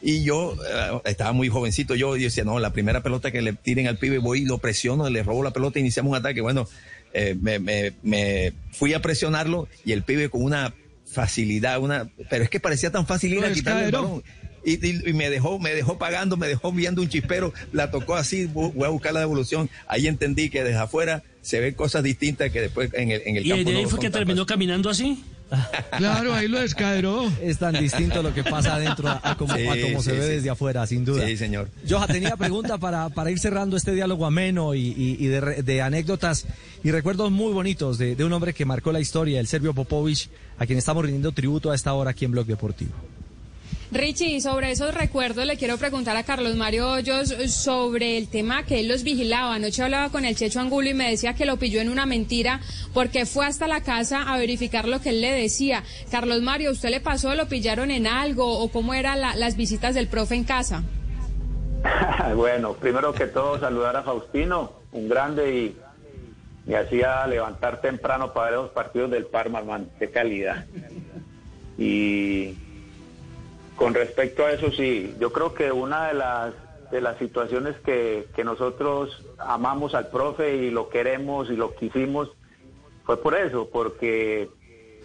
Y 0.01 0.23
yo 0.23 0.55
eh, 0.55 1.01
estaba 1.07 1.33
muy 1.33 1.49
jovencito, 1.49 1.95
yo, 1.97 2.17
y 2.17 2.23
decía, 2.23 2.45
no, 2.45 2.61
la 2.61 2.73
primera 2.73 3.03
pelota 3.03 3.33
que 3.33 3.43
le 3.43 3.53
tiren 3.53 3.89
al 3.89 3.99
pibe, 3.99 4.19
voy 4.19 4.43
y 4.43 4.45
lo 4.45 4.59
presiono, 4.59 5.09
le 5.11 5.23
robo 5.25 5.43
la 5.43 5.51
pelota, 5.53 5.81
iniciamos 5.81 6.11
un 6.11 6.17
ataque. 6.17 6.41
Bueno, 6.41 6.69
eh, 7.13 7.37
me, 7.41 7.59
me, 7.59 7.93
me 8.03 8.53
fui 8.73 8.95
a 8.95 9.01
presionarlo 9.03 9.69
y 9.85 9.93
el 9.93 10.03
pibe 10.03 10.29
con 10.29 10.43
una 10.43 10.75
facilidad, 11.07 11.81
una, 11.81 12.09
pero 12.29 12.45
es 12.45 12.51
que 12.51 12.61
parecía 12.61 12.91
tan 12.91 13.07
fácil 13.07 13.33
ir 13.35 13.45
a 13.45 13.53
quitarle 13.53 13.87
el 13.87 13.93
balón. 13.93 14.23
Y, 14.65 14.85
y- 14.87 15.11
y 15.11 15.13
me 15.15 15.31
dejó, 15.31 15.59
me 15.59 15.71
dejó 15.75 15.97
pagando, 15.99 16.37
me 16.37 16.47
dejó 16.49 16.73
viendo 16.73 17.01
un 17.01 17.09
chispero, 17.09 17.55
la 17.73 17.91
tocó 17.91 18.17
así, 18.17 18.47
vo- 18.47 18.73
voy 18.75 18.85
a 18.87 18.91
buscar 18.91 19.15
la 19.15 19.21
devolución. 19.21 19.71
Ahí 19.87 20.07
entendí 20.09 20.51
que 20.51 20.63
desde 20.65 20.79
afuera 20.79 21.23
se 21.41 21.61
ven 21.61 21.75
cosas 21.75 22.03
distintas 22.03 22.51
que 22.51 22.61
después 22.61 22.91
en 22.93 23.11
el, 23.11 23.23
en 23.25 23.37
el 23.37 23.47
¿Y 23.47 23.51
campo. 23.51 23.71
de 23.71 23.77
ahí 23.77 23.83
no 23.85 23.89
fue 23.89 24.01
que 24.01 24.11
terminó 24.11 24.45
caminando 24.45 24.91
así? 24.91 25.23
Claro, 25.97 26.35
ahí 26.35 26.47
lo 26.49 26.61
descaderó. 26.61 27.31
Es 27.43 27.59
tan 27.59 27.75
distinto 27.75 28.23
lo 28.23 28.35
que 28.35 28.45
pasa 28.45 28.75
adentro 28.75 29.09
a, 29.09 29.21
a 29.23 29.37
como, 29.37 29.55
Sí, 29.57 29.67
a 29.67 29.81
como 29.83 30.03
se 30.03 30.11
sí, 30.11 30.17
ve 30.17 30.23
sí. 30.25 30.29
desde 30.35 30.51
afuera, 30.51 30.87
sin 30.87 31.05
duda. 31.05 31.27
Sí, 31.27 31.37
señor. 31.37 31.69
Joja, 31.89 32.07
tenía 32.07 32.37
pregunta 32.37 32.79
para, 32.79 33.09
para 33.09 33.31
ir 33.31 33.39
cerrando 33.39 33.77
este 33.77 33.93
diálogo 33.95 34.27
ameno 34.27 34.75
y, 34.75 34.81
y- 34.89 35.17
y 35.19 35.27
de, 35.27 35.41
re- 35.41 35.63
de 35.63 35.83
anécdotas 35.83 36.45
y 36.85 36.91
recuerdos 36.91 37.31
muy 37.31 37.53
bonitos 37.53 37.99
de, 37.99 38.15
de 38.15 38.25
un 38.25 38.33
hombre 38.33 38.53
que 38.53 38.65
marcó 38.65 38.93
la 38.93 39.01
historia, 39.01 39.41
el 39.41 39.47
Serbio 39.47 39.73
Popovich, 39.75 40.29
a 40.59 40.67
quien 40.67 40.79
estamos 40.79 41.03
rindiendo 41.03 41.33
tributo 41.33 41.71
a 41.71 41.75
esta 41.75 41.93
hora 41.95 42.11
aquí 42.11 42.25
en 42.25 42.33
Blog 42.33 42.47
Deportivo. 42.47 42.93
Richie, 43.91 44.41
sobre 44.43 44.71
esos 44.71 44.93
recuerdos 44.95 45.47
le 45.47 45.57
quiero 45.57 45.79
preguntar 45.79 46.15
a 46.19 46.23
Carlos 46.23 46.57
Mario 46.57 46.91
Hoyos 46.91 47.29
sobre 47.51 48.19
el 48.19 48.29
tema 48.29 48.65
que 48.65 48.81
él 48.81 48.89
los 48.89 49.03
vigilaba. 49.03 49.55
Anoche 49.55 49.83
hablaba 49.83 50.11
con 50.11 50.27
el 50.27 50.37
Checho 50.37 50.61
Angulo 50.61 50.91
y 50.91 50.95
me 50.95 51.09
decía 51.11 51.33
que 51.35 51.47
lo 51.47 51.57
pilló 51.57 51.81
en 51.81 51.89
una 51.89 52.05
mentira 52.05 52.61
porque 52.93 53.25
fue 53.25 53.47
hasta 53.47 53.67
la 53.67 53.81
casa 53.81 54.23
a 54.31 54.37
verificar 54.37 54.87
lo 54.87 55.01
que 55.01 55.09
él 55.11 55.23
le 55.23 55.33
decía. 55.33 55.85
Carlos 56.11 56.43
Mario, 56.43 56.73
¿usted 56.73 56.91
le 56.91 57.01
pasó? 57.01 57.35
¿Lo 57.35 57.49
pillaron 57.49 57.91
en 57.91 58.07
algo? 58.07 58.59
¿O 58.59 58.69
cómo 58.69 58.93
eran 58.93 59.23
la- 59.23 59.37
las 59.37 59.57
visitas 59.57 59.95
del 59.95 60.07
profe 60.09 60.35
en 60.35 60.45
casa? 60.45 60.85
bueno, 62.37 62.75
primero 62.75 63.15
que 63.15 63.27
todo 63.27 63.59
saludar 63.59 63.97
a 63.97 64.03
Faustino, 64.03 64.73
un 64.93 65.09
grande 65.09 65.57
y 65.57 65.77
me 66.67 66.77
hacía 66.77 67.27
levantar 67.27 67.81
temprano 67.81 68.35
para 68.35 68.51
ver 68.51 68.61
los 68.61 68.71
partidos 68.71 69.11
del 69.11 69.25
Parma, 69.25 69.63
man, 69.63 69.89
de 69.99 70.11
calidad. 70.11 70.67
Y 71.79 72.55
con 73.79 73.95
respecto 73.95 74.45
a 74.45 74.53
eso, 74.53 74.71
sí, 74.73 75.15
yo 75.19 75.33
creo 75.33 75.55
que 75.55 75.73
una 75.73 76.09
de 76.09 76.15
las 76.15 76.55
de 76.91 77.01
las 77.01 77.19
situaciones 77.19 77.77
que, 77.85 78.27
que 78.35 78.45
nosotros 78.45 79.23
amamos 79.37 79.95
al 79.95 80.09
profe 80.09 80.57
y 80.57 80.71
lo 80.71 80.89
queremos 80.89 81.51
y 81.51 81.57
lo 81.57 81.75
quisimos 81.75 82.31
fue 83.05 83.19
por 83.23 83.35
eso, 83.35 83.69
porque 83.71 84.49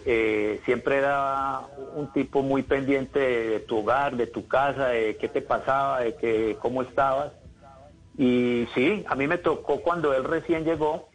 eh, 0.06 0.60
siempre 0.64 0.96
era 0.96 1.60
un 1.94 2.12
tipo 2.12 2.42
muy 2.42 2.62
pendiente 2.62 3.18
de, 3.18 3.60
tu 3.60 3.78
hogar, 3.78 4.16
de 4.16 4.26
tu 4.26 4.46
casa, 4.46 4.88
de 4.88 5.16
qué 5.16 5.28
te 5.28 5.40
pasaba, 5.40 6.00
de 6.00 6.14
que, 6.16 6.56
cómo 6.60 6.82
estabas. 6.82 7.32
Y 8.16 8.66
sí, 8.74 9.04
a 9.08 9.14
mí 9.14 9.26
me 9.26 9.38
tocó 9.38 9.80
cuando 9.80 10.14
él 10.14 10.24
recién 10.24 10.64
llegó, 10.64 11.08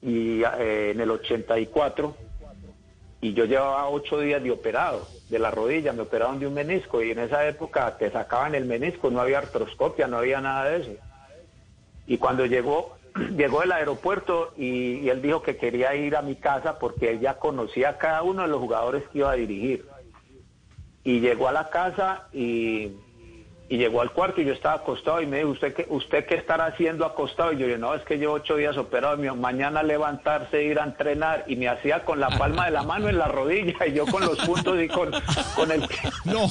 y 0.00 0.42
eh, 0.42 0.90
en 0.90 1.00
el 1.00 1.10
84, 1.10 2.14
y 3.20 3.32
yo 3.34 3.44
llevaba 3.44 3.88
ocho 3.88 4.20
días 4.20 4.42
de 4.42 4.50
operado 4.50 5.06
de 5.28 5.38
la 5.38 5.50
rodilla, 5.50 5.92
me 5.92 6.02
operaron 6.02 6.38
de 6.38 6.46
un 6.46 6.54
menisco, 6.54 7.02
y 7.02 7.10
en 7.10 7.18
esa 7.18 7.46
época 7.46 7.96
te 7.98 8.10
sacaban 8.10 8.54
el 8.54 8.64
menisco, 8.64 9.10
no 9.10 9.20
había 9.20 9.38
artroscopia, 9.38 10.06
no 10.06 10.18
había 10.18 10.40
nada 10.40 10.64
de 10.66 10.76
eso. 10.78 10.90
Y 12.06 12.18
cuando 12.18 12.46
llegó, 12.46 12.96
llegó 13.36 13.60
del 13.60 13.72
aeropuerto 13.72 14.52
y, 14.56 15.00
y 15.00 15.10
él 15.10 15.20
dijo 15.20 15.42
que 15.42 15.56
quería 15.56 15.94
ir 15.94 16.16
a 16.16 16.22
mi 16.22 16.36
casa 16.36 16.78
porque 16.78 17.10
él 17.10 17.20
ya 17.20 17.38
conocía 17.38 17.90
a 17.90 17.98
cada 17.98 18.22
uno 18.22 18.42
de 18.42 18.48
los 18.48 18.60
jugadores 18.60 19.02
que 19.12 19.18
iba 19.18 19.30
a 19.30 19.34
dirigir. 19.34 19.86
Y 21.04 21.20
llegó 21.20 21.48
a 21.48 21.52
la 21.52 21.70
casa 21.70 22.28
y, 22.32 22.92
y 23.70 23.76
llegó 23.76 24.00
al 24.00 24.12
cuarto 24.12 24.40
y 24.40 24.46
yo 24.46 24.54
estaba 24.54 24.76
acostado 24.76 25.20
y 25.20 25.26
me 25.26 25.38
dijo, 25.38 25.50
¿usted 25.50 25.74
qué, 25.74 25.86
¿usted 25.90 26.24
qué 26.26 26.36
estará 26.36 26.66
haciendo 26.66 27.04
acostado? 27.04 27.52
Y 27.52 27.58
yo 27.58 27.66
dije, 27.66 27.78
no, 27.78 27.94
es 27.94 28.02
que 28.02 28.16
llevo 28.16 28.34
ocho 28.34 28.56
días 28.56 28.76
operado, 28.78 29.14
y 29.14 29.18
me 29.18 29.22
dijo, 29.24 29.36
mañana 29.36 29.82
levantarse, 29.82 30.62
ir 30.64 30.78
a 30.80 30.84
entrenar 30.84 31.44
y 31.48 31.56
me 31.56 31.68
hacía 31.68 32.02
con 32.04 32.18
la 32.18 32.30
palma 32.30 32.64
de 32.64 32.70
la 32.70 32.82
mano 32.82 33.08
en 33.10 33.18
la 33.18 33.28
rodilla 33.28 33.86
y 33.86 33.92
yo 33.92 34.06
con 34.06 34.24
los 34.24 34.38
puntos 34.38 34.80
y 34.80 34.88
con, 34.88 35.10
con 35.54 35.70
el... 35.70 35.86
No. 36.24 36.46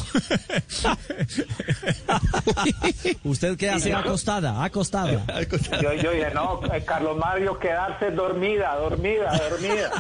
¿Usted 3.24 3.58
qué 3.58 3.70
hace 3.70 3.94
acostada? 3.94 4.64
Acostada. 4.68 5.26
Yo, 5.82 5.94
yo 5.94 6.12
dije, 6.12 6.32
no, 6.34 6.62
eh, 6.74 6.84
Carlos 6.86 7.18
Mario, 7.18 7.58
quedarse 7.60 8.12
dormida, 8.12 8.76
dormida, 8.76 9.32
dormida. 9.50 9.92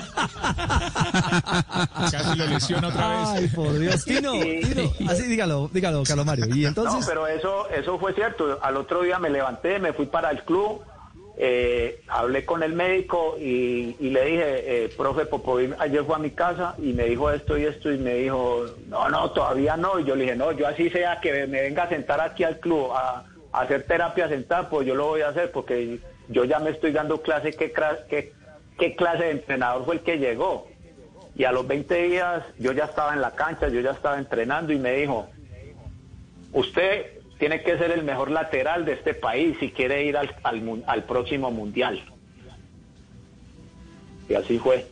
Casi 2.11 2.37
lo 2.37 2.45
lesiona 2.47 2.87
otra 2.89 3.07
vez. 3.09 3.27
Ay, 3.29 3.47
por 3.49 3.77
Dios. 3.77 4.03
Tino, 4.05 4.33
así 5.09 5.23
dígalo, 5.27 5.69
dígalo, 5.73 6.03
Carlos 6.03 6.25
Mario. 6.25 6.45
Y 6.55 6.65
entonces, 6.65 7.06
No, 7.06 7.06
pero 7.07 7.25
eso, 7.25 7.69
eso 7.69 7.97
fue 7.97 8.13
cierto. 8.13 8.59
Al 8.61 8.75
otro 8.75 9.01
día 9.01 9.17
me 9.17 9.29
levanté, 9.29 9.79
me 9.79 9.93
fui 9.93 10.07
para 10.07 10.29
el 10.29 10.43
club, 10.43 10.81
eh, 11.37 12.01
hablé 12.07 12.45
con 12.45 12.61
el 12.63 12.73
médico 12.73 13.37
y, 13.39 13.95
le 13.99 14.25
dije, 14.25 14.85
eh, 14.85 14.89
profe 14.89 15.25
Popovic, 15.25 15.75
ayer 15.79 16.03
fue 16.03 16.15
a 16.15 16.19
mi 16.19 16.31
casa 16.31 16.75
y 16.77 16.91
me 16.93 17.05
dijo 17.05 17.31
esto 17.31 17.57
y 17.57 17.63
esto 17.63 17.91
y 17.91 17.97
me 17.97 18.15
dijo, 18.15 18.65
no, 18.87 19.09
no, 19.09 19.31
todavía 19.31 19.77
no. 19.77 19.99
Y 19.99 20.03
yo 20.03 20.15
le 20.15 20.23
dije, 20.25 20.35
no, 20.35 20.51
yo 20.51 20.67
así 20.67 20.89
sea 20.89 21.21
que 21.21 21.47
me 21.47 21.61
venga 21.61 21.83
a 21.83 21.89
sentar 21.89 22.19
aquí 22.19 22.43
al 22.43 22.59
club 22.59 22.91
a, 22.91 23.23
hacer 23.53 23.87
terapia 23.87 24.27
sentar, 24.27 24.69
pues 24.69 24.85
yo 24.85 24.93
lo 24.93 25.07
voy 25.07 25.21
a 25.21 25.29
hacer 25.29 25.51
porque 25.51 25.99
yo 26.27 26.43
ya 26.43 26.59
me 26.59 26.69
estoy 26.71 26.91
dando 26.91 27.21
clase, 27.21 27.53
qué, 27.53 27.73
qué, 28.07 28.33
qué 28.77 28.95
clase 28.95 29.23
de 29.23 29.31
entrenador 29.31 29.85
fue 29.85 29.95
el 29.95 30.01
que 30.01 30.19
llegó. 30.19 30.67
Y 31.35 31.45
a 31.45 31.51
los 31.51 31.65
20 31.65 32.03
días 32.03 32.43
yo 32.59 32.71
ya 32.73 32.85
estaba 32.85 33.13
en 33.13 33.21
la 33.21 33.31
cancha, 33.31 33.69
yo 33.69 33.79
ya 33.79 33.91
estaba 33.91 34.19
entrenando 34.19 34.73
y 34.73 34.79
me 34.79 34.91
dijo, 34.93 35.27
usted 36.53 37.05
tiene 37.39 37.61
que 37.61 37.77
ser 37.77 37.91
el 37.91 38.03
mejor 38.03 38.31
lateral 38.31 38.85
de 38.85 38.93
este 38.93 39.13
país 39.13 39.57
si 39.59 39.71
quiere 39.71 40.05
ir 40.05 40.17
al, 40.17 40.35
al, 40.43 40.83
al 40.87 41.03
próximo 41.03 41.51
mundial. 41.51 42.03
Y 44.29 44.33
así 44.33 44.59
fue. 44.59 44.87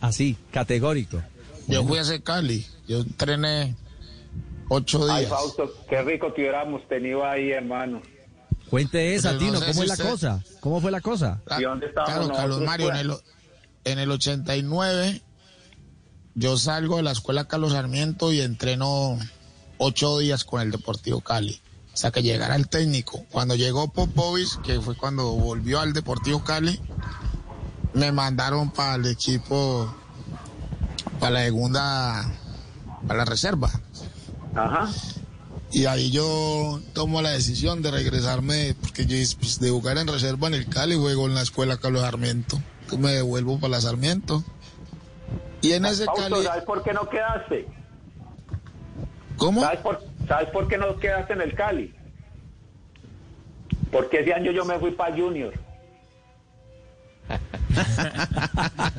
así, 0.00 0.36
categórico. 0.52 1.22
Yo 1.66 1.84
fui 1.84 1.98
a 1.98 2.02
ese 2.02 2.22
Cali, 2.22 2.66
yo 2.88 2.98
entrené 3.00 3.74
ocho 4.68 5.00
Ay, 5.10 5.20
días. 5.20 5.30
Fausto, 5.30 5.72
qué 5.88 6.02
rico 6.02 6.32
que 6.34 6.42
hubiéramos 6.42 6.86
tenido 6.88 7.24
ahí, 7.24 7.50
hermano. 7.50 8.02
Cuente 8.68 9.14
esa, 9.14 9.32
no 9.32 9.38
Tino, 9.38 9.58
sé 9.58 9.66
¿cómo 9.66 9.74
si 9.74 9.80
es 9.82 9.86
la 9.88 9.94
usted- 9.94 10.08
cosa? 10.10 10.44
¿Cómo 10.60 10.80
fue 10.80 10.90
la 10.90 11.00
cosa? 11.00 11.40
¿Y 11.58 11.62
dónde 11.62 11.86
estábamos 11.86 12.26
Claro, 12.28 12.36
Carlos 12.36 12.60
Mario, 12.62 12.90
en 12.90 12.96
el, 12.96 13.12
en 13.84 13.98
el 13.98 14.10
89 14.10 15.22
yo 16.36 16.56
salgo 16.56 16.96
de 16.98 17.02
la 17.02 17.10
escuela 17.10 17.46
Carlos 17.48 17.72
Sarmiento 17.72 18.32
y 18.32 18.40
entreno 18.40 19.18
ocho 19.80 20.18
días 20.18 20.44
con 20.44 20.60
el 20.60 20.70
Deportivo 20.70 21.20
Cali. 21.20 21.60
O 21.92 21.96
sea, 21.96 22.12
que 22.12 22.22
llegara 22.22 22.54
el 22.54 22.68
técnico. 22.68 23.24
Cuando 23.32 23.56
llegó 23.56 23.88
Popovich, 23.88 24.60
que 24.60 24.80
fue 24.80 24.94
cuando 24.94 25.32
volvió 25.32 25.80
al 25.80 25.92
Deportivo 25.92 26.44
Cali, 26.44 26.78
me 27.94 28.12
mandaron 28.12 28.70
para 28.70 28.96
el 28.96 29.06
equipo, 29.06 29.92
para 31.18 31.32
la 31.32 31.40
segunda, 31.40 32.30
para 33.06 33.20
la 33.20 33.24
reserva. 33.24 33.70
Ajá. 34.54 34.88
Y 35.72 35.86
ahí 35.86 36.10
yo 36.10 36.80
tomo 36.92 37.22
la 37.22 37.30
decisión 37.30 37.80
de 37.80 37.90
regresarme, 37.90 38.74
porque 38.80 39.06
yo 39.06 39.16
pues, 39.38 39.60
de 39.60 39.70
jugar 39.70 39.98
en 39.98 40.08
reserva 40.08 40.46
en 40.48 40.54
el 40.54 40.68
Cali, 40.68 40.94
juego 40.94 41.26
en 41.26 41.34
la 41.34 41.42
escuela 41.42 41.78
Carlos 41.78 42.02
Sarmiento. 42.02 42.60
Me 42.98 43.12
devuelvo 43.12 43.58
para 43.58 43.72
la 43.72 43.80
Sarmiento. 43.80 44.44
Y 45.62 45.72
en 45.72 45.86
ese 45.86 46.04
Fausto, 46.04 46.22
Cali... 46.28 46.44
¿sabes 46.44 46.64
por 46.64 46.82
qué 46.82 46.92
no 46.92 47.08
quedaste? 47.08 47.79
¿Cómo? 49.40 49.60
¿Sabes 49.62 49.80
por, 49.80 50.00
¿Sabes 50.28 50.48
por 50.50 50.68
qué 50.68 50.76
no 50.78 50.96
quedaste 50.98 51.32
en 51.32 51.40
el 51.40 51.54
Cali? 51.54 51.92
Porque 53.90 54.20
ese 54.20 54.34
año 54.34 54.52
yo 54.52 54.64
me 54.66 54.78
fui 54.78 54.90
para 54.92 55.16
Junior. 55.16 55.52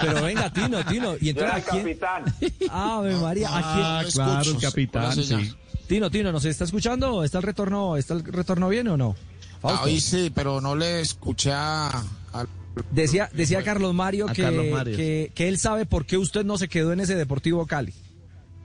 Pero 0.00 0.22
venga, 0.22 0.50
Tino, 0.50 0.84
Tino. 0.84 1.14
Y 1.20 1.32
Yo 1.32 1.40
entonces, 1.42 1.42
era 1.42 1.54
¿a 1.54 1.58
el 1.58 1.64
quién? 1.64 1.82
capitán. 1.82 2.24
Ave 2.70 3.16
María, 3.16 3.48
¿a 3.48 3.52
quién? 3.52 3.84
Ah, 3.84 4.02
No 4.04 4.10
claro, 4.10 4.50
el 4.50 4.58
capitán, 4.58 5.12
sí. 5.12 5.54
Tino, 5.86 6.10
Tino, 6.10 6.32
¿nos 6.32 6.44
está 6.44 6.64
escuchando? 6.64 7.22
¿Está 7.22 7.38
el 7.38 7.44
retorno, 7.44 7.96
está 7.96 8.14
el 8.14 8.24
retorno 8.24 8.68
bien 8.68 8.88
o 8.88 8.96
no? 8.96 9.14
Fausto. 9.60 9.86
Ahí 9.86 10.00
sí, 10.00 10.32
pero 10.34 10.60
no 10.60 10.74
le 10.74 11.00
escuché 11.00 11.52
a... 11.52 11.88
a- 11.88 12.46
Decía, 12.90 13.30
decía 13.32 13.62
Carlos 13.62 13.94
Mario, 13.94 14.26
que, 14.26 14.42
Carlos 14.42 14.66
Mario. 14.70 14.96
que, 14.96 15.32
que 15.34 15.48
él 15.48 15.58
sabe 15.58 15.86
por 15.86 16.04
qué 16.04 16.18
usted 16.18 16.44
no 16.44 16.58
se 16.58 16.68
quedó 16.68 16.92
en 16.92 17.00
ese 17.00 17.14
Deportivo 17.14 17.66
Cali. 17.66 17.94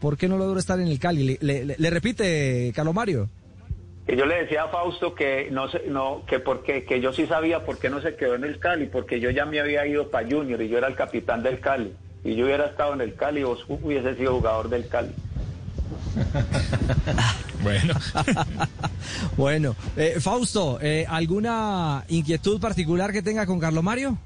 ¿Por 0.02 0.18
qué 0.18 0.28
no 0.28 0.38
logró 0.38 0.60
estar 0.60 0.80
en 0.82 0.88
el 0.88 1.00
Cali? 1.00 1.38
Le, 1.40 1.64
le- 1.78 1.90
repite, 1.90 2.74
Carlos 2.76 2.94
Mario. 2.94 3.30
Y 4.08 4.16
yo 4.18 4.26
le 4.26 4.42
decía 4.42 4.64
a 4.64 4.68
Fausto 4.70 5.14
que 5.16 5.50
no 5.52 5.70
sé, 5.70 5.84
no, 5.88 6.24
que 6.26 6.40
porque 6.40 6.84
que 6.84 7.00
yo 7.00 7.14
sí 7.14 7.28
sabía 7.28 7.64
por 7.64 7.78
qué 7.78 7.90
no 7.90 8.02
se 8.02 8.16
quedó 8.16 8.34
en 8.36 8.44
el 8.44 8.58
Cali, 8.60 8.88
porque 8.88 9.20
yo 9.20 9.30
ya 9.30 9.46
me 9.46 9.60
había 9.60 9.86
ido 9.86 10.10
para 10.10 10.28
Junior 10.28 10.60
y 10.62 10.68
yo 10.70 10.80
era 10.80 10.88
el 10.88 10.96
capitán 10.96 11.44
del 11.44 11.60
Cali. 11.60 11.94
Y 12.24 12.36
yo 12.36 12.46
hubiera 12.46 12.66
estado 12.66 12.94
en 12.96 13.02
el 13.02 13.14
Cali, 13.16 13.44
vos 13.44 13.64
hubiese 13.70 14.16
sido 14.16 14.36
jugador 14.36 14.70
del 14.70 14.88
Cali. 14.88 15.12
Bueno, 17.64 17.94
Bueno, 19.38 19.76
eh, 19.96 20.16
Fausto, 20.20 20.80
eh, 20.82 21.06
¿alguna 21.08 22.04
inquietud 22.10 22.60
particular 22.60 23.12
que 23.12 23.22
tenga 23.22 23.46
con 23.46 23.60
Carlos 23.60 23.84
Mario? 23.84 24.18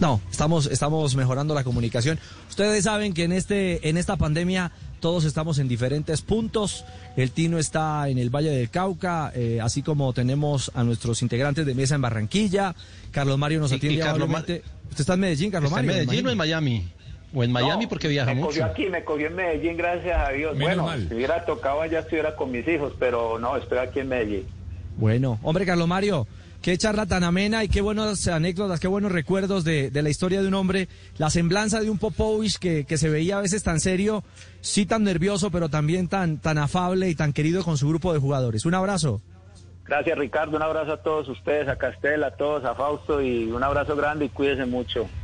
No, 0.00 0.20
estamos, 0.30 0.66
estamos 0.66 1.16
mejorando 1.16 1.54
la 1.54 1.64
comunicación. 1.64 2.18
Ustedes 2.48 2.84
saben 2.84 3.14
que 3.14 3.24
en 3.24 3.32
este, 3.32 3.88
en 3.88 3.96
esta 3.96 4.16
pandemia 4.16 4.70
todos 5.00 5.24
estamos 5.24 5.58
en 5.58 5.66
diferentes 5.66 6.22
puntos. 6.22 6.84
El 7.16 7.32
Tino 7.32 7.58
está 7.58 8.08
en 8.08 8.18
el 8.18 8.30
Valle 8.30 8.50
del 8.50 8.70
Cauca, 8.70 9.32
eh, 9.34 9.58
así 9.60 9.82
como 9.82 10.12
tenemos 10.12 10.70
a 10.76 10.84
nuestros 10.84 11.20
integrantes 11.22 11.66
de 11.66 11.74
mesa 11.74 11.96
en 11.96 12.02
Barranquilla. 12.02 12.76
Carlos 13.10 13.38
Mario 13.38 13.58
nos 13.58 13.72
Y- 13.72 13.74
y 13.74 13.76
atiende 13.78 13.98
Carlos 14.00 14.28
amablemente. 14.28 14.62
¿Usted 14.88 15.00
está 15.00 15.14
en 15.14 15.20
Medellín, 15.20 15.50
Carlos 15.50 15.70
¿Está 15.72 15.80
en 15.80 15.86
Mario? 15.86 16.02
Medellín 16.06 16.26
o 16.26 16.30
en 16.30 16.38
Miami? 16.38 16.88
O 17.34 17.44
en 17.44 17.52
Miami 17.52 17.82
No, 17.84 17.88
porque 17.88 18.08
viaja 18.08 18.30
me 18.30 18.36
mucho. 18.36 18.46
cogió 18.48 18.64
aquí, 18.66 18.86
me 18.86 19.04
cogió 19.04 19.26
en 19.26 19.34
Medellín, 19.34 19.76
gracias 19.76 20.16
a 20.16 20.30
Dios. 20.30 20.52
Menos 20.56 20.76
bueno, 20.76 20.82
mal. 20.84 21.08
si 21.08 21.14
hubiera 21.14 21.44
tocado 21.44 21.82
allá 21.82 21.98
estuviera 22.00 22.36
con 22.36 22.52
mis 22.52 22.66
hijos, 22.68 22.92
pero 23.00 23.38
no, 23.40 23.56
estoy 23.56 23.78
aquí 23.78 23.98
en 23.98 24.08
Medellín. 24.08 24.44
Bueno, 24.96 25.38
hombre, 25.42 25.66
Carlos 25.66 25.86
Mario, 25.88 26.26
qué 26.62 26.76
charla 26.76 27.06
tan 27.06 27.24
amena 27.24 27.64
y 27.64 27.68
qué 27.68 27.80
buenas 27.80 28.26
anécdotas, 28.28 28.80
qué 28.80 28.88
buenos 28.88 29.12
recuerdos 29.12 29.64
de, 29.64 29.90
de 29.90 30.02
la 30.02 30.10
historia 30.10 30.42
de 30.42 30.48
un 30.48 30.54
hombre, 30.54 30.88
la 31.16 31.30
semblanza 31.30 31.80
de 31.80 31.90
un 31.90 31.98
Popovich 31.98 32.58
que, 32.58 32.84
que 32.84 32.98
se 32.98 33.08
veía 33.08 33.38
a 33.38 33.42
veces 33.42 33.62
tan 33.62 33.80
serio, 33.80 34.24
sí 34.60 34.86
tan 34.86 35.04
nervioso, 35.04 35.50
pero 35.50 35.68
también 35.68 36.08
tan, 36.08 36.38
tan 36.38 36.58
afable 36.58 37.08
y 37.08 37.14
tan 37.14 37.32
querido 37.32 37.62
con 37.64 37.76
su 37.76 37.88
grupo 37.88 38.12
de 38.12 38.18
jugadores. 38.18 38.66
Un 38.66 38.74
abrazo. 38.74 39.20
Gracias 39.86 40.18
Ricardo, 40.18 40.54
un 40.56 40.62
abrazo 40.62 40.92
a 40.92 41.02
todos 41.02 41.28
ustedes, 41.28 41.66
a 41.66 41.76
Castel, 41.76 42.22
a 42.22 42.32
todos, 42.32 42.62
a 42.64 42.74
Fausto 42.74 43.22
y 43.22 43.50
un 43.50 43.62
abrazo 43.62 43.96
grande 43.96 44.26
y 44.26 44.28
cuídense 44.28 44.66
mucho. 44.66 45.08